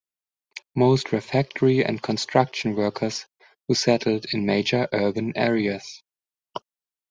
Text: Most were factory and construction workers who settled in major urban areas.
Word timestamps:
Most 0.73 1.11
were 1.11 1.21
factory 1.21 1.85
and 1.85 2.01
construction 2.01 2.75
workers 2.75 3.27
who 3.67 3.75
settled 3.75 4.25
in 4.33 4.47
major 4.47 4.89
urban 4.91 5.31
areas. 5.37 6.01